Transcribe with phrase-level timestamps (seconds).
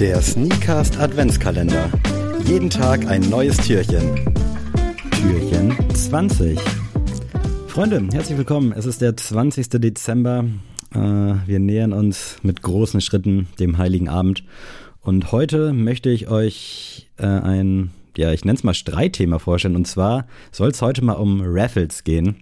[0.00, 1.88] Der Sneakast Adventskalender.
[2.46, 4.16] Jeden Tag ein neues Türchen.
[5.12, 6.58] Türchen 20.
[7.68, 8.72] Freunde, herzlich willkommen.
[8.72, 9.68] Es ist der 20.
[9.80, 10.46] Dezember.
[10.92, 14.42] Äh, wir nähern uns mit großen Schritten dem Heiligen Abend.
[15.00, 19.76] Und heute möchte ich euch äh, ein, ja, ich nenne es mal Streitthema vorstellen.
[19.76, 22.36] Und zwar soll es heute mal um Raffles gehen.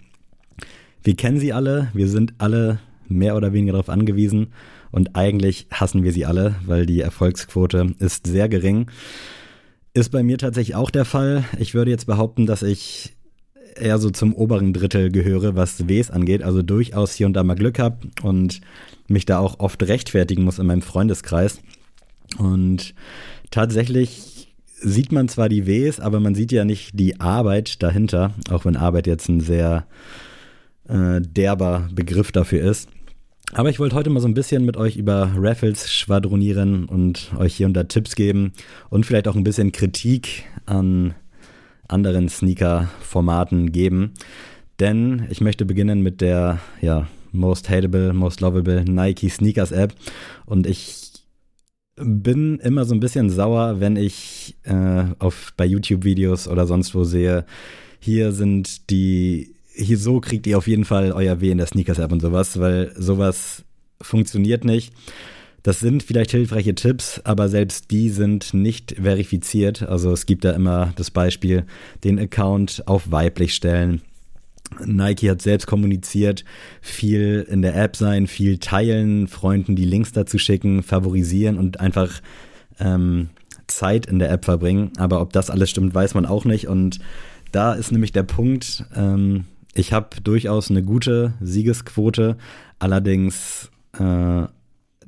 [1.03, 4.49] Wir kennen sie alle, wir sind alle mehr oder weniger darauf angewiesen.
[4.93, 8.91] Und eigentlich hassen wir sie alle, weil die Erfolgsquote ist sehr gering.
[9.95, 11.45] Ist bei mir tatsächlich auch der Fall.
[11.59, 13.15] Ich würde jetzt behaupten, dass ich
[13.75, 17.55] eher so zum oberen Drittel gehöre, was Ws angeht, also durchaus hier und da mal
[17.55, 18.61] Glück habe und
[19.09, 21.61] mich da auch oft rechtfertigen muss in meinem Freundeskreis.
[22.39, 22.95] Und
[23.51, 24.49] tatsächlich
[24.79, 28.77] sieht man zwar die Ws, aber man sieht ja nicht die Arbeit dahinter, auch wenn
[28.77, 29.87] Arbeit jetzt ein sehr
[30.89, 32.89] äh, derber Begriff dafür ist.
[33.55, 37.55] Aber ich wollte heute mal so ein bisschen mit euch über Raffles schwadronieren und euch
[37.55, 38.53] hier und da Tipps geben
[38.89, 41.15] und vielleicht auch ein bisschen Kritik an
[41.87, 44.15] anderen Sneaker-Formaten geben.
[44.81, 49.95] Denn ich möchte beginnen mit der ja, Most Hateable, Most Lovable Nike Sneakers App.
[50.47, 51.13] Und ich
[51.97, 57.05] bin immer so ein bisschen sauer, wenn ich äh, auf, bei YouTube-Videos oder sonst wo
[57.05, 57.45] sehe,
[58.01, 62.13] hier sind die hier so kriegt ihr auf jeden Fall euer W in der Sneakers-App
[62.13, 63.65] und sowas, weil sowas
[64.01, 64.93] funktioniert nicht.
[65.63, 69.83] Das sind vielleicht hilfreiche Tipps, aber selbst die sind nicht verifiziert.
[69.83, 71.65] Also es gibt da immer das Beispiel,
[72.03, 74.03] den Account auf weiblich stellen.
[74.85, 76.45] Nike hat selbst kommuniziert,
[76.81, 82.21] viel in der App sein, viel teilen, Freunden die Links dazu schicken, favorisieren und einfach
[82.81, 83.29] ähm,
[83.67, 84.93] Zeit in der App verbringen.
[84.97, 86.69] Aber ob das alles stimmt, weiß man auch nicht.
[86.69, 86.99] Und
[87.53, 92.37] da ist nämlich der Punkt, ähm, ich habe durchaus eine gute Siegesquote,
[92.79, 94.47] allerdings äh,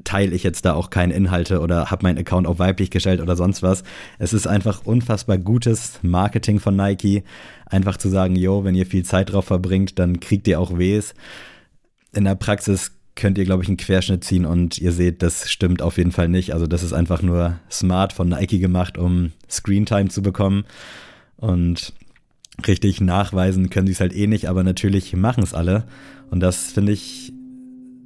[0.02, 3.36] teile ich jetzt da auch keine Inhalte oder habe meinen Account auf weiblich gestellt oder
[3.36, 3.84] sonst was.
[4.18, 7.22] Es ist einfach unfassbar gutes Marketing von Nike,
[7.66, 11.14] einfach zu sagen, yo, wenn ihr viel Zeit drauf verbringt, dann kriegt ihr auch Ws.
[12.12, 15.82] In der Praxis könnt ihr, glaube ich, einen Querschnitt ziehen und ihr seht, das stimmt
[15.82, 16.52] auf jeden Fall nicht.
[16.52, 20.64] Also das ist einfach nur smart von Nike gemacht, um Screentime zu bekommen.
[21.36, 21.92] Und
[22.66, 25.84] richtig nachweisen können sie es halt eh nicht, aber natürlich machen es alle.
[26.30, 27.32] Und das finde ich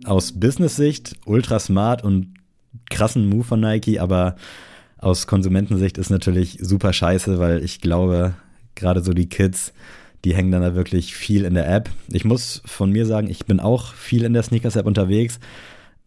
[0.05, 2.35] aus Business-Sicht ultra smart und
[2.91, 4.37] krassen Move von Nike, aber
[4.99, 8.35] aus Konsumentensicht ist natürlich super scheiße, weil ich glaube,
[8.75, 9.73] gerade so die Kids,
[10.25, 11.91] die hängen dann da wirklich viel in der App.
[12.11, 15.39] Ich muss von mir sagen, ich bin auch viel in der Sneakers-App unterwegs,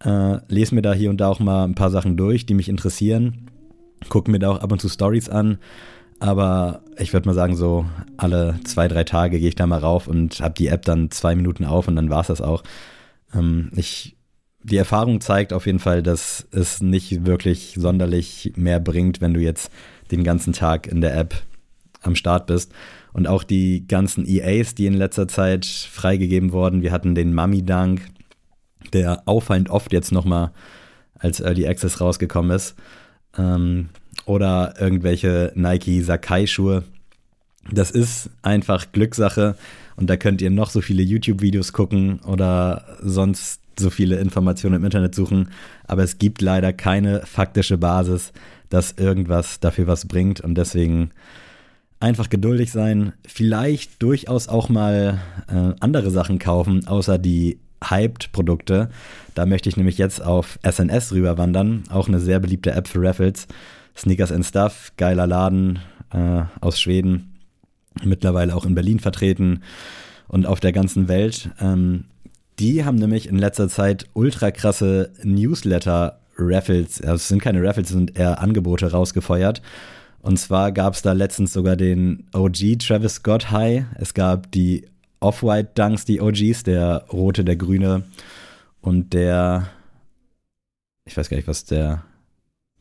[0.03, 2.68] äh, lese mir da hier und da auch mal ein paar Sachen durch, die mich
[2.68, 3.47] interessieren,
[4.09, 5.59] gucke mir da auch ab und zu Stories an
[6.22, 7.84] aber ich würde mal sagen, so
[8.16, 11.36] alle zwei, drei Tage gehe ich da mal rauf und habe die App dann zwei
[11.36, 12.62] Minuten auf und dann war es das auch.
[13.34, 14.16] Ähm, ich,
[14.62, 19.40] die Erfahrung zeigt auf jeden Fall, dass es nicht wirklich sonderlich mehr bringt, wenn du
[19.40, 19.72] jetzt
[20.12, 21.42] den ganzen Tag in der App
[22.02, 22.72] am Start bist.
[23.14, 26.84] Und auch die ganzen EAs, die in letzter Zeit freigegeben wurden.
[26.84, 28.02] Wir hatten den Mummy Dunk,
[28.94, 30.52] der auffallend oft jetzt nochmal
[31.18, 32.76] als Early Access rausgekommen ist.
[33.40, 33.90] Ähm,
[34.26, 36.84] oder irgendwelche Nike Sakai-Schuhe.
[37.72, 39.56] Das ist einfach Glückssache
[39.96, 44.86] und da könnt ihr noch so viele YouTube-Videos gucken oder sonst so viele Informationen im
[44.86, 45.50] Internet suchen,
[45.86, 48.34] aber es gibt leider keine faktische Basis,
[48.70, 51.12] dass irgendwas dafür was bringt und deswegen
[52.00, 58.90] einfach geduldig sein, vielleicht durchaus auch mal äh, andere Sachen kaufen, außer die Hyped-Produkte.
[59.36, 63.48] Da möchte ich nämlich jetzt auf SNS rüberwandern, auch eine sehr beliebte App für Raffles.
[63.96, 65.79] Sneakers and Stuff, geiler Laden
[66.13, 67.40] äh, aus Schweden,
[68.03, 69.63] mittlerweile auch in Berlin vertreten
[70.28, 71.50] und auf der ganzen Welt.
[71.59, 72.06] Ähm,
[72.59, 77.96] die haben nämlich in letzter Zeit ultra krasse Newsletter-Raffles, also es sind keine Raffles, es
[77.96, 79.62] sind eher Angebote rausgefeuert.
[80.22, 83.85] Und zwar gab es da letztens sogar den OG Travis Scott High.
[83.96, 84.85] Es gab die
[85.19, 88.03] Off-White Dunks, die OGs, der rote, der grüne
[88.81, 89.67] und der,
[91.05, 92.03] ich weiß gar nicht, was der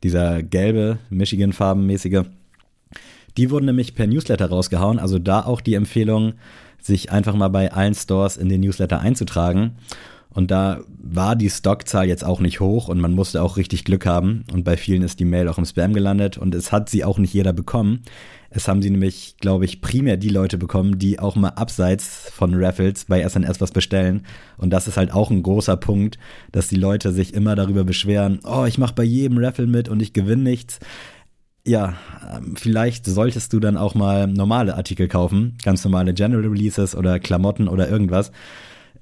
[0.02, 2.22] dieser gelbe, Michigan-farbenmäßige,
[3.36, 4.98] die wurden nämlich per Newsletter rausgehauen.
[4.98, 6.34] Also da auch die Empfehlung,
[6.82, 9.72] sich einfach mal bei allen Stores in den Newsletter einzutragen.
[10.32, 14.06] Und da war die Stockzahl jetzt auch nicht hoch und man musste auch richtig Glück
[14.06, 14.44] haben.
[14.52, 17.18] Und bei vielen ist die Mail auch im Spam gelandet und es hat sie auch
[17.18, 18.02] nicht jeder bekommen.
[18.52, 22.52] Es haben sie nämlich, glaube ich, primär die Leute bekommen, die auch mal abseits von
[22.54, 24.24] Raffles bei SNS was bestellen.
[24.56, 26.18] Und das ist halt auch ein großer Punkt,
[26.50, 30.02] dass die Leute sich immer darüber beschweren, oh, ich mache bei jedem Raffle mit und
[30.02, 30.80] ich gewinne nichts.
[31.64, 31.94] Ja,
[32.32, 37.20] ähm, vielleicht solltest du dann auch mal normale Artikel kaufen, ganz normale General Releases oder
[37.20, 38.32] Klamotten oder irgendwas.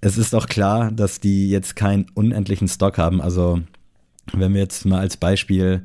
[0.00, 3.20] Es ist doch klar, dass die jetzt keinen unendlichen Stock haben.
[3.20, 3.60] Also
[4.32, 5.82] wenn wir jetzt mal als Beispiel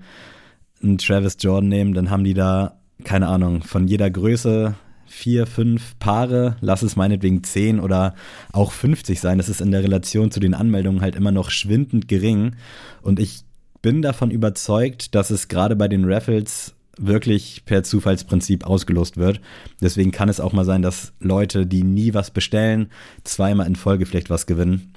[0.81, 4.75] einen Travis Jordan nehmen, dann haben die da, keine Ahnung, von jeder Größe
[5.05, 8.15] vier, fünf Paare, lass es meinetwegen zehn oder
[8.51, 9.37] auch 50 sein.
[9.37, 12.55] Das ist in der Relation zu den Anmeldungen halt immer noch schwindend gering.
[13.01, 13.43] Und ich
[13.81, 19.41] bin davon überzeugt, dass es gerade bei den Raffles wirklich per Zufallsprinzip ausgelost wird.
[19.81, 22.89] Deswegen kann es auch mal sein, dass Leute, die nie was bestellen,
[23.23, 24.93] zweimal in Folge vielleicht was gewinnen.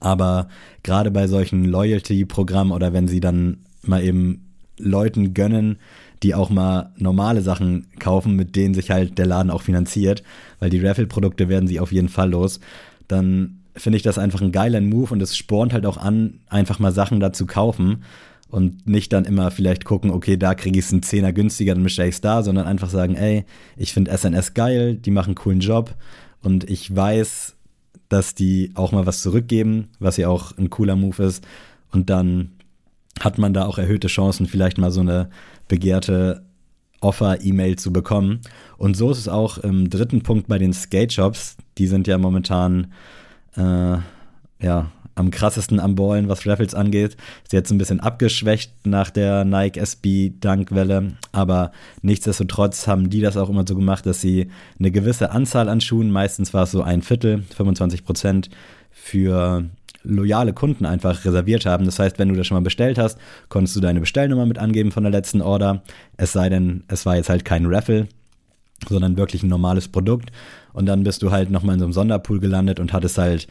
[0.00, 0.48] Aber
[0.82, 5.78] gerade bei solchen Loyalty-Programmen oder wenn sie dann mal eben Leuten gönnen,
[6.22, 10.22] die auch mal normale Sachen kaufen, mit denen sich halt der Laden auch finanziert,
[10.58, 12.60] weil die Raffle-Produkte werden sie auf jeden Fall los,
[13.08, 16.78] dann finde ich das einfach ein geiler Move und es spornt halt auch an, einfach
[16.78, 18.04] mal Sachen da zu kaufen
[18.50, 21.82] und nicht dann immer vielleicht gucken, okay, da kriege ich es einen Zehner günstiger, dann
[21.82, 23.44] bestelle ich es da, sondern einfach sagen, ey,
[23.76, 25.94] ich finde SNS geil, die machen einen coolen Job
[26.42, 27.54] und ich weiß,
[28.08, 31.46] dass die auch mal was zurückgeben, was ja auch ein cooler Move ist
[31.92, 32.52] und dann
[33.20, 35.30] hat man da auch erhöhte Chancen, vielleicht mal so eine
[35.68, 36.42] begehrte
[37.00, 38.40] Offer-E-Mail zu bekommen.
[38.76, 41.56] Und so ist es auch im dritten Punkt bei den Skate-Shops.
[41.78, 42.92] Die sind ja momentan
[43.56, 43.96] äh,
[44.62, 47.16] ja, am krassesten am Ballen, was Raffles angeht.
[47.42, 51.72] Ist jetzt ein bisschen abgeschwächt nach der Nike SB Dunk-Welle, aber
[52.02, 56.10] nichtsdestotrotz haben die das auch immer so gemacht, dass sie eine gewisse Anzahl an Schuhen,
[56.10, 58.50] meistens war es so ein Viertel, 25 Prozent,
[58.90, 59.64] für
[60.02, 61.84] loyale Kunden einfach reserviert haben.
[61.84, 63.18] Das heißt, wenn du das schon mal bestellt hast,
[63.48, 65.82] konntest du deine Bestellnummer mit angeben von der letzten Order.
[66.16, 68.08] Es sei denn, es war jetzt halt kein Raffle,
[68.88, 70.30] sondern wirklich ein normales Produkt.
[70.72, 73.46] Und dann bist du halt nochmal in so einem Sonderpool gelandet und hattest halt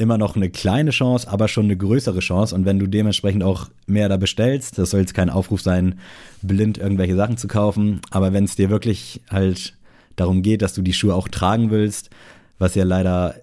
[0.00, 2.54] immer noch eine kleine Chance, aber schon eine größere Chance.
[2.54, 5.98] Und wenn du dementsprechend auch mehr da bestellst, das soll jetzt kein Aufruf sein,
[6.42, 9.76] blind irgendwelche Sachen zu kaufen, aber wenn es dir wirklich halt
[10.16, 12.10] darum geht, dass du die Schuhe auch tragen willst,
[12.58, 13.36] was ja leider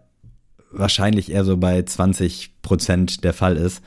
[0.71, 3.81] wahrscheinlich eher so bei 20 Prozent der Fall ist,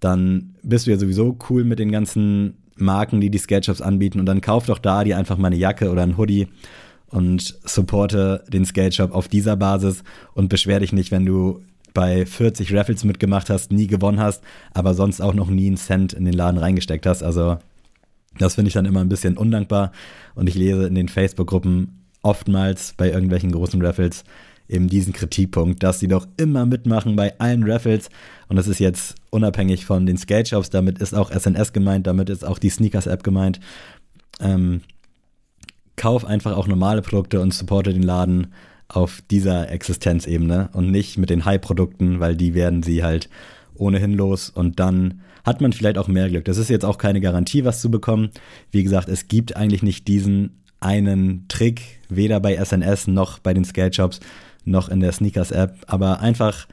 [0.00, 4.26] dann bist du ja sowieso cool mit den ganzen Marken, die die Skate-Shops anbieten und
[4.26, 6.48] dann kauf doch da dir einfach mal eine Jacke oder ein Hoodie
[7.06, 10.02] und supporte den Skate-Shop auf dieser Basis
[10.34, 11.62] und beschwer dich nicht, wenn du
[11.94, 14.42] bei 40 Raffles mitgemacht hast, nie gewonnen hast,
[14.74, 17.22] aber sonst auch noch nie einen Cent in den Laden reingesteckt hast.
[17.22, 17.56] Also
[18.38, 19.92] das finde ich dann immer ein bisschen undankbar
[20.34, 24.24] und ich lese in den Facebook-Gruppen oftmals bei irgendwelchen großen Raffles
[24.68, 28.08] eben diesen Kritikpunkt, dass sie doch immer mitmachen bei allen Raffles
[28.48, 32.28] und das ist jetzt unabhängig von den Skate Shops, damit ist auch SNS gemeint, damit
[32.28, 33.60] ist auch die Sneakers App gemeint.
[34.40, 34.80] Ähm,
[35.96, 38.48] kauf einfach auch normale Produkte und supporte den Laden
[38.88, 43.28] auf dieser Existenzebene und nicht mit den High-Produkten, weil die werden sie halt
[43.74, 46.44] ohnehin los und dann hat man vielleicht auch mehr Glück.
[46.46, 48.30] Das ist jetzt auch keine Garantie, was zu bekommen.
[48.70, 53.64] Wie gesagt, es gibt eigentlich nicht diesen einen Trick, weder bei SNS noch bei den
[53.64, 54.20] Skate Shops,
[54.64, 55.84] noch in der Sneakers-App.
[55.86, 56.66] Aber einfach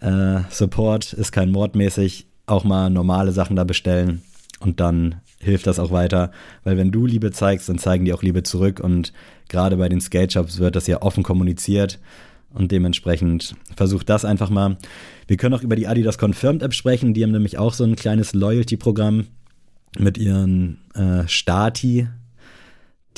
[0.00, 2.26] äh, Support ist kein Mordmäßig.
[2.46, 4.22] Auch mal normale Sachen da bestellen
[4.58, 6.30] und dann hilft das auch weiter.
[6.64, 8.80] Weil wenn du Liebe zeigst, dann zeigen die auch Liebe zurück.
[8.80, 9.12] Und
[9.48, 11.98] gerade bei den Skate-Shops wird das ja offen kommuniziert.
[12.54, 14.76] Und dementsprechend versucht das einfach mal.
[15.26, 17.14] Wir können auch über die Adidas Confirmed App sprechen.
[17.14, 19.26] Die haben nämlich auch so ein kleines Loyalty-Programm
[19.98, 22.08] mit ihren äh, Stati.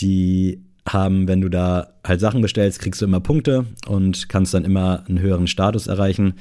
[0.01, 4.65] Die haben, wenn du da halt Sachen bestellst, kriegst du immer Punkte und kannst dann
[4.65, 6.35] immer einen höheren Status erreichen.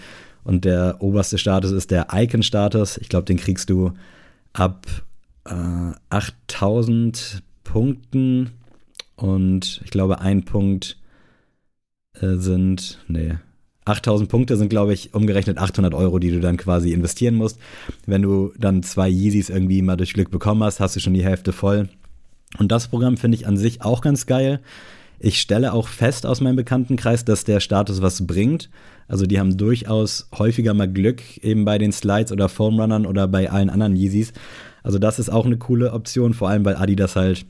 [0.44, 2.98] Und der oberste Status ist der Icon-Status.
[2.98, 3.94] Ich glaube, den kriegst du
[4.52, 4.86] ab
[5.46, 8.52] äh, 8000 Punkten.
[9.16, 10.98] Und ich glaube, ein Punkt
[12.20, 13.36] äh, sind, nee,
[13.86, 17.60] 8000 Punkte sind, glaube ich, umgerechnet 800 Euro, die du dann quasi investieren musst.
[18.06, 21.24] Wenn du dann zwei Yeezys irgendwie mal durch Glück bekommen hast, hast du schon die
[21.24, 21.90] Hälfte voll.
[22.60, 24.62] Und das Programm finde ich an sich auch ganz geil.
[25.20, 28.70] Ich stelle auch fest aus meinem Bekanntenkreis, dass der Status was bringt.
[29.08, 33.28] Also die haben durchaus häufiger mal Glück eben bei den Slides oder Foam Runnern oder
[33.28, 34.34] bei allen anderen Yeezys.
[34.84, 37.46] Also das ist auch eine coole Option, vor allem weil Adidas halt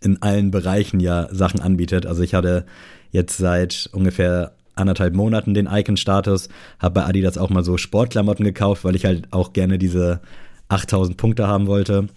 [0.00, 2.06] in allen Bereichen ja Sachen anbietet.
[2.06, 2.66] Also ich hatte
[3.10, 8.84] jetzt seit ungefähr anderthalb Monaten den Icon-Status, habe bei Adidas auch mal so Sportklamotten gekauft,
[8.84, 10.20] weil ich halt auch gerne diese
[10.68, 12.08] 8000 Punkte haben wollte.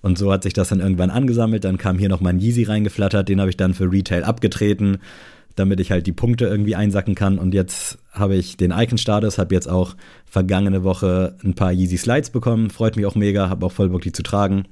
[0.00, 1.64] Und so hat sich das dann irgendwann angesammelt.
[1.64, 4.98] Dann kam hier noch mein Yeezy reingeflattert, den habe ich dann für Retail abgetreten,
[5.58, 7.38] damit ich halt die Punkte irgendwie einsacken kann.
[7.38, 12.30] Und jetzt habe ich den Icon-Status, habe jetzt auch vergangene Woche ein paar Yeezy Slides
[12.30, 12.70] bekommen.
[12.70, 14.64] Freut mich auch mega, habe auch voll Bock, die zu tragen.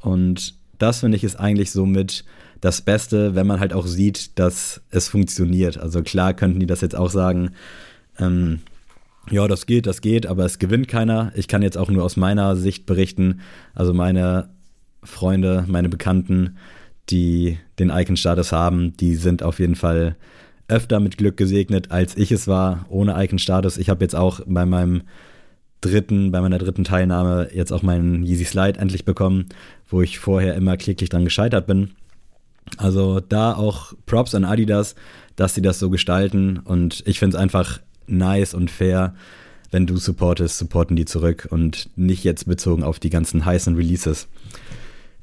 [0.00, 2.24] Und das finde ich ist eigentlich somit
[2.60, 5.78] das Beste, wenn man halt auch sieht, dass es funktioniert.
[5.78, 7.50] Also klar könnten die das jetzt auch sagen,
[8.18, 8.60] ähm,
[9.30, 11.32] ja, das geht, das geht, aber es gewinnt keiner.
[11.34, 13.40] Ich kann jetzt auch nur aus meiner Sicht berichten.
[13.74, 14.48] Also meine
[15.02, 16.56] Freunde, meine Bekannten,
[17.10, 20.16] die den Icon-Status haben, die sind auf jeden Fall
[20.68, 23.76] öfter mit Glück gesegnet, als ich es war, ohne Icon-Status.
[23.76, 25.02] Ich habe jetzt auch bei meinem
[25.80, 29.46] dritten, bei meiner dritten Teilnahme jetzt auch meinen Yeezy Slide endlich bekommen,
[29.88, 31.90] wo ich vorher immer kläglich dran gescheitert bin.
[32.78, 34.94] Also da auch Props an Adidas,
[35.36, 39.14] dass sie das so gestalten und ich finde es einfach nice und fair,
[39.70, 44.28] wenn du supportest, supporten die zurück und nicht jetzt bezogen auf die ganzen heißen Releases.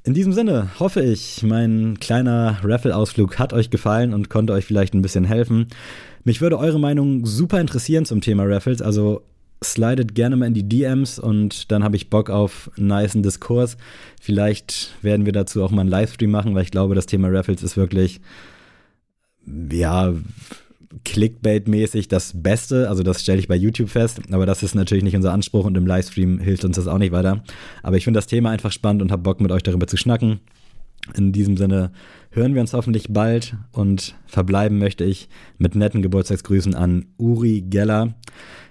[0.04, 4.94] In diesem Sinne hoffe ich, mein kleiner Raffle-Ausflug hat euch gefallen und konnte euch vielleicht
[4.94, 5.68] ein bisschen helfen.
[6.24, 9.24] Mich würde eure Meinung super interessieren zum Thema Raffles, also
[9.64, 13.76] slidet gerne mal in die DMs und dann habe ich Bock auf einen niceen Diskurs.
[14.22, 17.62] Vielleicht werden wir dazu auch mal einen Livestream machen, weil ich glaube, das Thema Raffles
[17.62, 18.22] ist wirklich,
[19.46, 20.14] ja,
[21.06, 22.90] Clickbait-mäßig das Beste.
[22.90, 25.78] Also das stelle ich bei YouTube fest, aber das ist natürlich nicht unser Anspruch und
[25.78, 27.44] im Livestream hilft uns das auch nicht weiter.
[27.84, 30.40] Aber ich finde das Thema einfach spannend und habe Bock mit euch darüber zu schnacken.
[31.16, 31.92] In diesem Sinne
[32.32, 38.16] hören wir uns hoffentlich bald und verbleiben möchte ich mit netten Geburtstagsgrüßen an Uri Geller.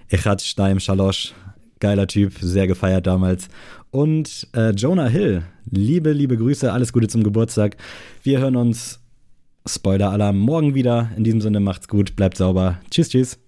[0.09, 1.33] Echat Steim Schalosch,
[1.79, 3.47] geiler Typ, sehr gefeiert damals.
[3.91, 7.77] Und äh, Jonah Hill, liebe, liebe Grüße, alles Gute zum Geburtstag.
[8.23, 8.98] Wir hören uns
[9.75, 11.09] Spoiler-Alarm morgen wieder.
[11.15, 12.79] In diesem Sinne macht's gut, bleibt sauber.
[12.89, 13.39] Tschüss, tschüss.